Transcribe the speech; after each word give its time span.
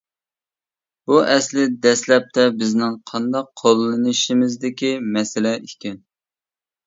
بۇ 1.09 1.17
ئەسلى 1.33 1.65
دەسلەپتە 1.83 2.45
بىزنىڭ 2.61 2.97
قانداق 3.11 3.51
قوللىنىشىمىزدىكى 3.63 4.91
مەسىلە 5.19 5.55
ئىكەن. 5.69 6.01